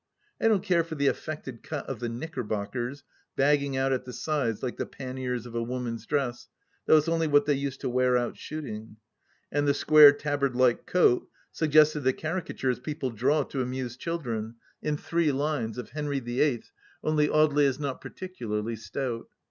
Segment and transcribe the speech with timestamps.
[0.41, 3.03] I don't care for the affected cut of the knickerbockers,
[3.35, 6.47] bagging out at the sides like the panniers of a woman's dress,
[6.87, 8.97] though it's only what they used to wear out shooting.
[9.51, 14.97] And the square tabard like coat suggested the caricatures people draw to amuse children, in
[14.97, 16.71] three lines, of THE LAST DITCH 163 Henry the Eighth,
[17.03, 19.25] only Audely is not particularly stput.